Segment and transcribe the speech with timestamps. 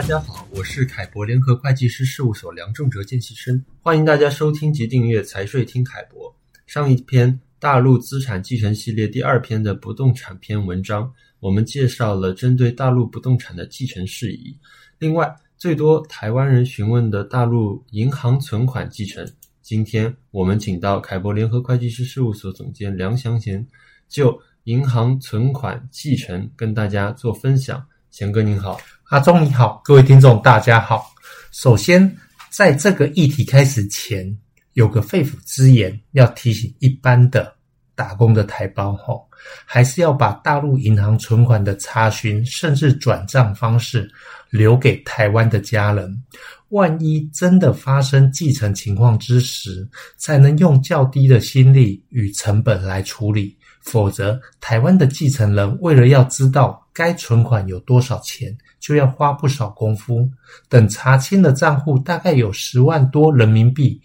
[0.00, 6.34] 大家好，我是凯博联合会计师事务所梁仲哲见习生，欢迎大家收听及订阅财税听凯博。
[6.66, 14.56] 上一篇大陆资产继承系列第二篇的不动产篇文章，我们介绍了针对大陆不动产的继承事宜。
[14.98, 19.30] 另外，最多台湾人询问的大陆银行存款继承，
[19.60, 23.68] 今天我们请到凯博联合会计师事务所总监梁祥贤
[24.08, 27.86] 就银行存款继承跟大家做分享。
[28.10, 31.12] 贤哥您好，阿忠你好，各位听众大家好。
[31.50, 32.16] 首先，
[32.48, 34.38] 在这个议题开始前，
[34.74, 37.52] 有个肺腑之言要提醒一般的
[37.96, 39.28] 打工的台胞吼，
[39.64, 44.08] 还是要把大陆银行存款的查询甚至转账方式
[44.48, 46.22] 留给台湾的家人。
[46.68, 53.56] 万一真的发生继承情况之时，才能用较低的心力与成本来处理。
[53.80, 60.28] 否则，台湾的继承人为了要知道该存款有多少钱，就要花不少功夫。
[60.68, 64.00] 等查清的账户大概有十万多人民币，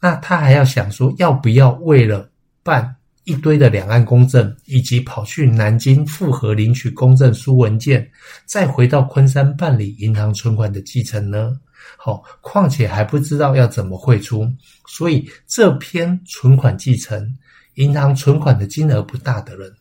[0.00, 2.28] 那他还要想说要不要为了
[2.62, 8.10] 办一堆的两岸公证，以及跑去南京复核领取公证书文件，
[8.44, 11.58] 再回到昆山办理银行存款的继承呢？
[11.96, 14.50] 好，况且还不知道要怎么汇出，
[14.86, 17.36] 所以这篇存款继承。
[17.76, 19.74] 银行存款的金额不大的人，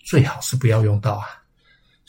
[0.00, 1.24] 最好是不要用到啊。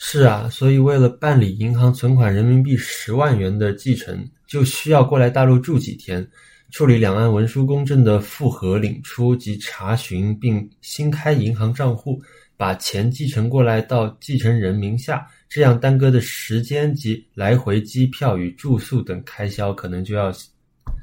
[0.02, 6.26] 是啊，所以为了办理银行存款人民币十万元的继承，就需要过来大陆住几天，
[6.70, 12.20] 处理两岸文书公证的复核领出及查询，并新开银行账户，
[12.56, 20.32] 把钱继承过来到继承人名下，这样耽搁的时间及来回机票与住宿等开销，可能就要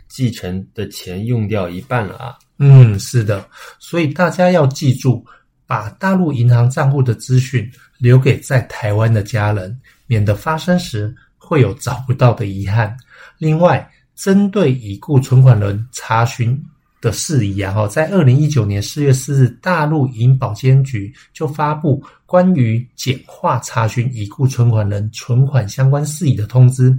[0.07, 2.35] 继承的钱用掉一半了啊。
[2.57, 5.23] 嗯，是的，所以大家要记住，
[5.67, 12.95] 把大陆银行账户的资讯留给在台湾的家人，免得发生时会有找不到的遗憾。
[13.37, 16.59] 另外，针对已故存款人查询
[16.99, 26.95] 的事宜啊，哈，在二零一九年四月四日，大陆银保监局就发布关于简化查询已故存款人存款相关事宜的通知，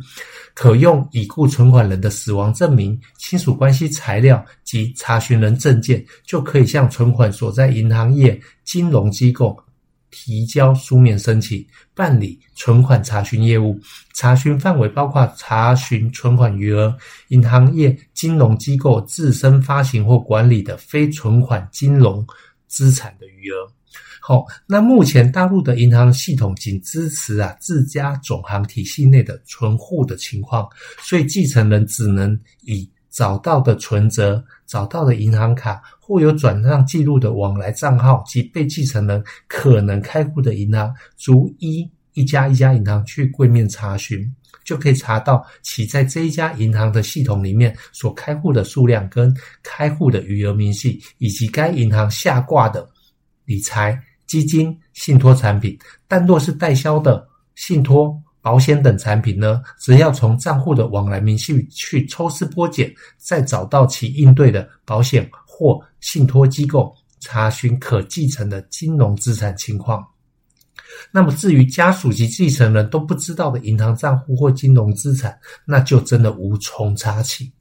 [0.54, 9.58] 可用已故存款人的死亡证明、亲属关系材料及查询人证件，就可以向存款所在银行业金融机构。
[10.10, 13.78] 提交书面申请，办理存款查询业务。
[14.14, 16.96] 查询范围包括查询存款余额、
[17.28, 22.26] 银行业金融机构自身发行或管理的非存款金融
[22.66, 23.56] 资产的余额。
[24.20, 30.68] 好，那目前大陆的银行系统仅支持啊自家总行体系内的存户的情况，
[31.02, 32.86] 所以继承人只能以
[33.18, 35.82] 找到的存折、找到的银行卡。
[36.00, 44.26] 或有转账记录的往来账号及被继承人可能开户的银行，逐一一家一家银行去柜面查询，
[44.64, 52.88] 就可以查到其在这一家银行的系统里面所开户的数量跟开户的余额明细，以及该银行下挂的
[53.44, 55.78] 理财、基金、信托产品。
[56.06, 58.18] 但若是代销的信托、
[58.48, 65.28] 保险等产品呢，只要从账户的往来明细去抽丝剥茧，再找到其应对的保险。
[65.44, 70.06] 或信托机构查询可继承的金融资产情况。
[71.10, 77.52] 那么，至于家属及继承人都不知道的银行账户或金融资产，那就真的无从查起。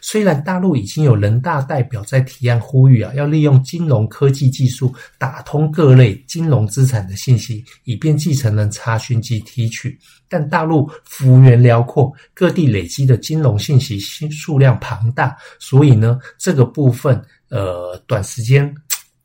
[0.00, 17.22] 虽然大陆已经有人大代表在提案呼吁啊，要利用金融科技技术打通各类金融资产的信息，以便继承人查询及提取，但大陆幅员辽阔，各地累积的金融信息数量庞大，所以呢，这个部分。
[17.50, 18.72] 呃，短时间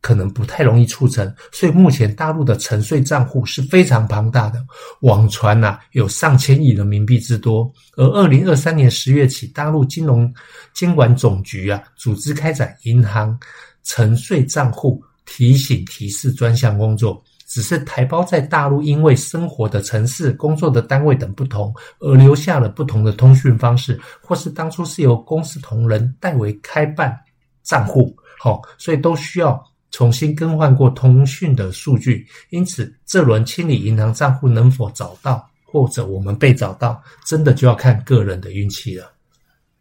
[0.05, 4.63] 可能不太容易促成，所以目前大陆的沉睡账户是非常庞大的，
[4.99, 7.73] 网传呐、啊、有上千亿人民币之多。
[7.97, 10.31] 而二零二三年十月起，大陆金融
[10.75, 13.35] 监管总局啊组织开展银行
[13.83, 17.19] 沉睡账户提醒提示专项工作。
[17.47, 27.19] 只是台胞在大陆因为生活的城市、工作的单位等不同，而留下了不同的通讯方式，或是当初是由公司同仁代为开办。
[27.63, 29.59] 账户好，所以都需要
[29.95, 39.09] 重新更换过通讯的数据，因此这轮清理银行账户能否找到，或者我们被找到，真的就要看个人的运气了。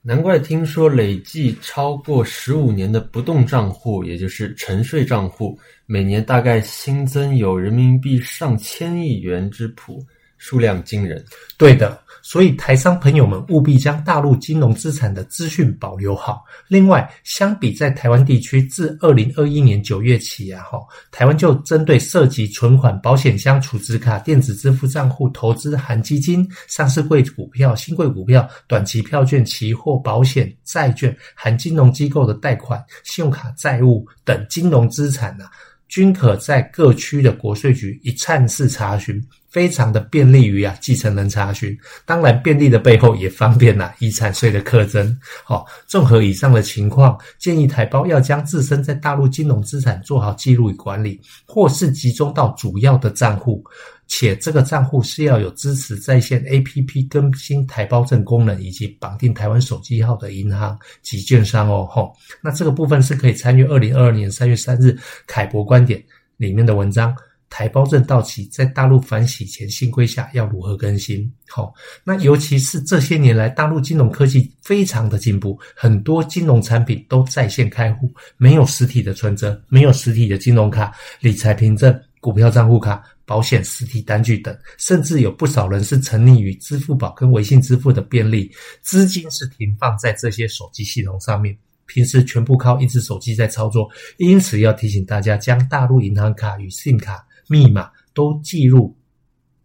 [0.02, 10.00] 难怪听说累计超过十五年的不动账户，也就是沉睡账户，每年大概新增有人民币上千亿元之谱。
[10.38, 11.24] 数量惊人。
[11.56, 12.02] 对的。
[12.26, 16.42] 所以，台商朋友们务必将大陆金融资产的资讯保留好。
[16.68, 20.78] 另外，相比在台湾地区，自二零二一年九月起啊，哈，
[21.10, 35.50] 台湾就针对涉及存款、保险箱、储值卡、电子支付账户、投资含基金、上市柜股票、新贵股票、短期票券、期货、保险、债券、含金融机构的贷款、信用卡债务等金融资产啊，
[35.88, 39.22] 均可在各区的国税局一站式查询。
[39.54, 45.16] 非常的便利于啊继承人查询，当然便利的背后也方便了、啊、遗产税的课征。
[45.44, 53.64] 好、哦，综合以上的情况，建议台胞要将自身在大陆金融资产做好记录与管理，或是集中到主要的账户，
[54.08, 61.86] 且这个账户是要有支持在线 APP 更新台胞证功能以及绑定台湾手机号的银行及券商哦。
[61.88, 62.12] 吼、
[62.42, 64.98] 那这个部分是可以参阅二零二二年三月三日
[65.28, 66.02] 凯博观点
[66.38, 67.14] 里面的文章。
[67.54, 71.32] 台胞证到期，在大陆反洗钱新规下要如何更新？
[71.48, 71.72] 好，
[72.02, 88.50] 那尤其是这些年来，大陆金融科技非常的进步，很多金融产品都在线开户，没有实体的存折，没有实体的金融卡、理财凭证、股票账户卡、保险实体单据等，甚至有不少人是沉溺于支付宝跟微信支付的便利，
[88.82, 91.56] 资金是停放在这些手机系统上面。
[91.86, 98.96] 平时全部靠一只手机在操作，因此要提醒大家，将大陆银行卡与 SIM 卡密码都记录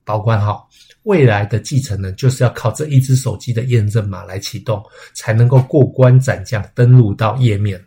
[0.04, 0.68] 保管好。
[1.04, 4.84] 未来的继承人就是要靠这一只手机的验证码来启动，
[5.14, 7.84] 才能够过关斩将登录到页面。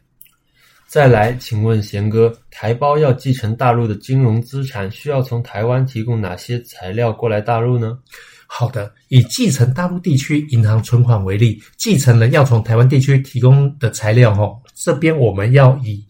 [0.89, 7.99] 再来，请问贤哥，台胞要继承大陆的金融资产，需要从台湾提供哪些材料过来大陆呢？
[8.47, 16.05] 好的，以继承大陆地区银行存款为例，继承人要从台湾地区提供的材料，吼，这边我们要以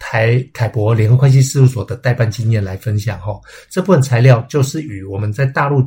[0.00, 5.80] 台凯博联合会计事务所的代办经验来分享，吼，这部分材料就是与我们在大陆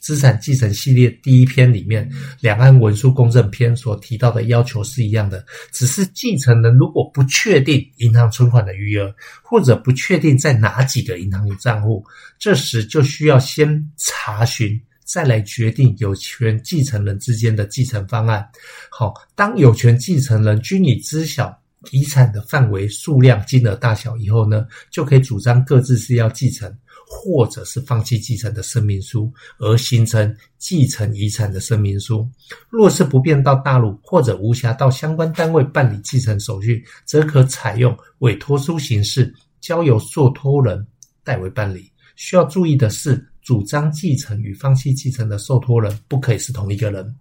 [0.00, 2.08] 资产继承系列第一篇里面
[2.40, 12.02] 《两岸文书公证篇》所提到的要求是一样的，只是继承人如果不确定银行存款的余额，或者不确定在哪几个银行有账户，
[12.38, 14.80] 这时就需要先查询。
[15.04, 18.46] 再来决定有权继承人之间的继承方案。
[18.90, 21.58] 好，当有权继承人均已知晓
[21.90, 26.72] 遗产的范围、数量、金额大小以后呢，就可以主张各自是要继承，
[27.06, 32.28] 或者是放弃继承的声明书，而形成继承遗产的声明书。
[32.68, 40.86] 若是不便到大陆，或者无暇到相关单位办理继承手续，则可采用委托书形式，交由受托人
[41.22, 41.90] 代为办理。
[42.16, 47.14] 需要注意的是，主张继承与放弃继承的受托人不可以是同一个人。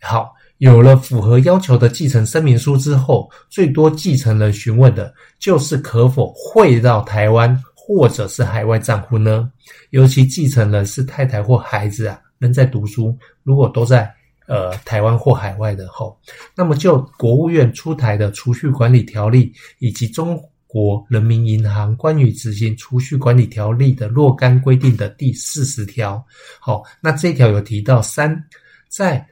[0.00, 9.50] 好，有了符合要求的继承声明书之后，最多继承人询问的就是可否汇到台湾或者是海外账户呢？
[9.88, 14.12] 尤其继承人是太太或孩子啊，仍在读书，如果都在
[14.46, 16.18] 呃台湾或海外的后，
[16.54, 20.40] 那么就国务院出台的储蓄管理条例以及中。
[20.72, 26.24] 国人民银行关于执行储蓄管理条例的若干规定的第四十条，
[26.60, 28.40] 好，那这条有提到三，
[28.88, 29.26] 在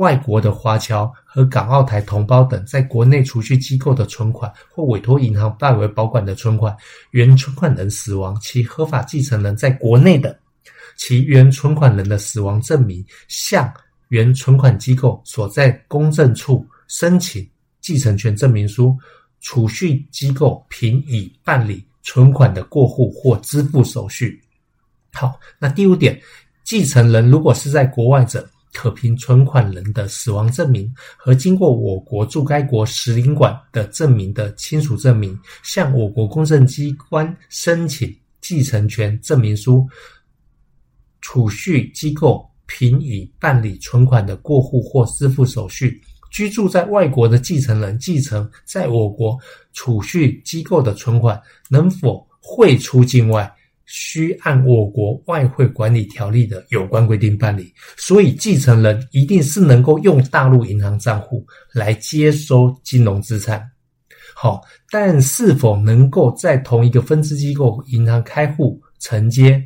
[0.00, 6.74] 外国的华侨和港澳台同胞等，在国内储蓄机构的存款或委托银行代为保管的存款，
[7.10, 10.34] 原存款人死亡，其合法继承人在国内的，
[10.96, 13.70] 其原存款人的死亡证明，向
[14.08, 17.46] 原存款机构所在公证处申请
[17.82, 18.96] 继承权证明书。
[19.42, 24.38] 储蓄机构凭已办理存款的过户或支付手续。
[25.12, 26.18] 好，那第五点，
[26.64, 39.88] 继承人如果是在国外者，可凭存款人的死亡证明和经过我国驻该国使领馆的证明的亲属证明，向我国公证机关申请继承权证明书。
[41.20, 46.00] 储蓄机构凭以办理存款的过户或支付手续。
[46.30, 49.36] 居住在外国的继承人继承在我国
[49.72, 53.52] 储蓄机构的存款，能否汇出境外，
[53.92, 57.74] 需按我国外汇管理条例的有关规定办理。
[57.96, 63.68] 所以，继承人一定是能够用大陆银行账户来接收金融资产。
[64.32, 69.60] 好，但是否能够在同一个分支机构银行开户承接，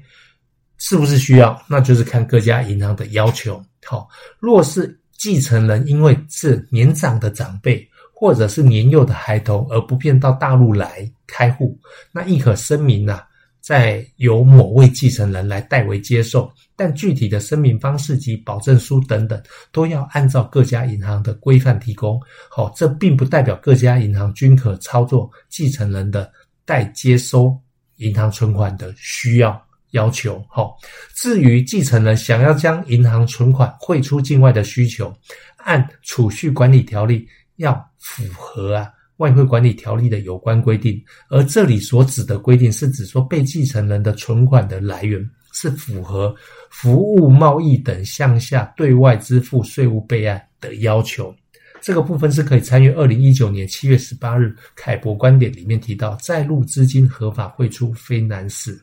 [0.78, 1.62] 是不是需要？
[1.68, 3.62] 那就是看各家银行的要求。
[3.84, 4.08] 好，
[4.40, 4.98] 若是。
[5.16, 11.78] 继承人因为是年长的长辈或者是年幼的孩童而不便到大陆来开户，
[12.12, 13.24] 那亦可声明啊，
[13.64, 19.42] 再由某位继承人来代为接受，但具体的声明方式及保证书等等
[19.72, 22.20] 都要按照各家银行的规范提供。
[22.50, 26.30] 好，这并不代表各家银行均可操作继承人的
[26.66, 27.58] 代接收
[27.96, 29.58] 银行存款的需要
[29.92, 30.44] 要求。
[30.50, 30.76] 好，
[31.14, 35.10] 至于继承人想要将银行存款汇出境外的需求，
[35.56, 41.02] 按储蓄管理条例要符合啊外汇管理条例的有关规定。
[41.28, 46.34] 而这里所指的规定是指说被继承人的存款的来源是符合
[46.70, 51.34] 服务贸易等项下对外支付税务备案的要求。
[51.80, 58.82] 这个部分是可以参与二零一九年七月十八日凯博观点里面提到，在陆资金合法汇出非难事。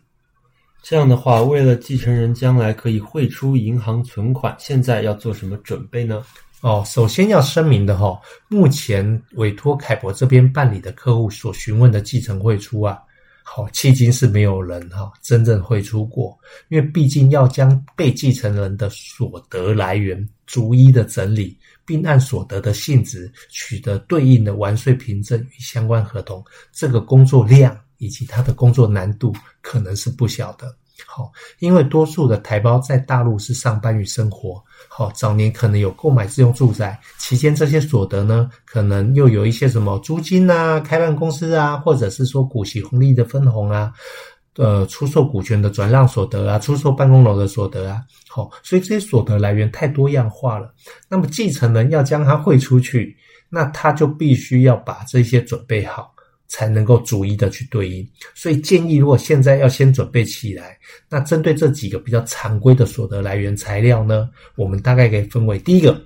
[0.84, 6.24] 这样的话，为了继承人将来可以汇出银行存款，现在要做什么准备呢？
[6.62, 13.00] 哦，首先要声明的哈，目前委托凯博这边办理的客户所询问的继承汇出啊，
[13.44, 16.38] 好，迄今是没有人哈真正汇出过，
[16.70, 21.58] 因为毕竟要将被继承人的所得来源逐一的整理。
[21.84, 26.42] 并按所得的性质取得对应的完税凭证与相关合同，
[26.72, 30.74] 这个工作量以及它的工作难度可能是不小的。
[31.06, 43.94] 好，因为多数的台胞在大陆是上班与生活，好，早年可能有购买自用住宅，期间这些所得呢，可能又有一些什么租金啊、开办公司啊，或者是说股息红利的分红啊。
[44.58, 50.70] 呃，出售股权的转让所得啊，出售办公楼的所得啊，好、所以这些所得来源太多样化了。
[51.08, 53.16] 那么继承人要将它汇出去，
[53.50, 56.14] 那他就必须要把这些准备好，
[56.52, 58.08] 才能够逐一的去对应。
[58.36, 60.78] 所以建议，如果现在要先准备起来，
[61.10, 66.00] 那针对这几个比较常规的所得来源材料呢，我们大概可以分为第一个，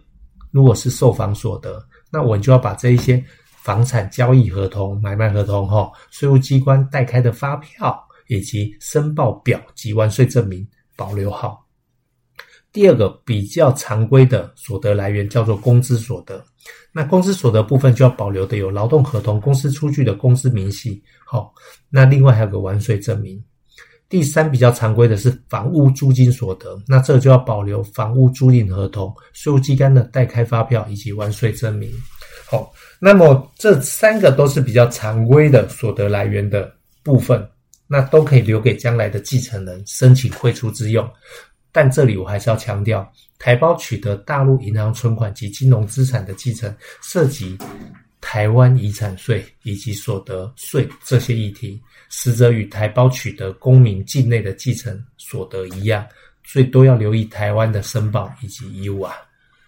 [0.52, 3.22] 如果是售房所得，那我们就要把这一些
[3.64, 8.02] 房产交易合同、买卖合同，哈、税务机关代开的发票。
[8.28, 11.65] 以及申报表及完税证明保留好。
[12.76, 16.44] 第二个比较常规的所得来源叫做工资所得，
[16.92, 21.02] 那工资所得部分就要保留的有劳动合同、公司出具的工资明细。
[21.26, 21.54] 好，
[21.90, 23.42] 那另外还有个完税证明。
[24.10, 31.90] 第三比较常规的是房屋租金所得，那这就要保留房屋租赁合同、税务机关的代开发票以及完税证明。
[32.46, 36.70] 好，那么这三个都是比较常规的所得来源的
[37.04, 37.50] 部分。
[37.88, 41.08] 那都可以留给将来的继承人申请汇出之用，
[41.76, 43.06] 但这里我还是要强调，
[43.38, 47.58] 台胞取得大陆银行存款及金融资产的继承，涉及
[48.22, 51.78] 台湾遗产税以及所得税这些议题，
[52.08, 56.08] 实则与台胞取得公民境内的继承所得一样，
[56.46, 59.14] 所以都要留意台湾的申报以及义务啊。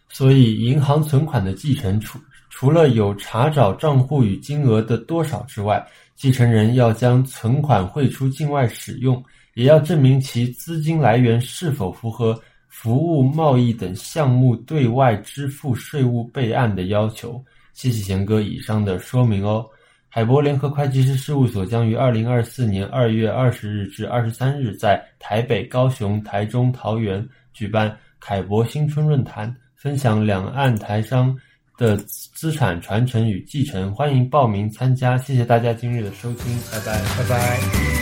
[0.07, 2.17] 所以，银行存款的继承除
[2.49, 5.85] 除了有查找账户与金额的多少之外，
[6.15, 9.21] 继承人要将存款汇出境外使用，
[9.57, 17.43] 也要证明其资金来源是否符合服务贸易等项目对外支付税务备案的要求。
[17.73, 19.65] 谢谢贤哥以上的说明哦。
[20.09, 31.35] 海博联合会计师事务所将于二零二四年二月二十日至二十三日在台北、高雄、台中、桃园举办凯博新春论坛，分享两岸台商
[31.79, 35.17] 的资产传承与继承，欢迎报名参加。
[35.17, 37.96] 谢谢大家今日的收听，拜拜，拜拜。